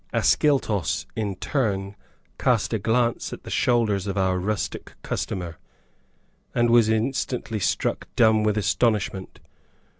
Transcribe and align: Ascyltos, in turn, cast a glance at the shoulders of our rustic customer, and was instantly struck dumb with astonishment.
Ascyltos, 0.11 1.05
in 1.15 1.35
turn, 1.35 1.95
cast 2.39 2.73
a 2.73 2.79
glance 2.79 3.33
at 3.33 3.43
the 3.43 3.51
shoulders 3.51 4.07
of 4.07 4.17
our 4.17 4.39
rustic 4.39 4.93
customer, 5.03 5.59
and 6.55 6.71
was 6.71 6.89
instantly 6.89 7.59
struck 7.59 8.07
dumb 8.15 8.41
with 8.43 8.57
astonishment. 8.57 9.39